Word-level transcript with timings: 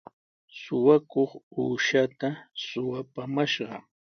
Suqakuq 0.59 1.31
uushaata 1.61 2.27
suqapumashqa. 2.65 3.77